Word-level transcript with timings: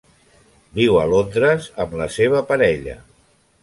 Viu 0.79 0.97
a 1.03 1.05
Londres 1.13 1.69
amb 1.87 1.97
la 2.03 2.11
seva 2.19 2.45
parella. 2.53 3.01